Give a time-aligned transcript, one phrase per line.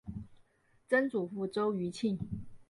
[0.89, 2.17] 曾祖父周余庆。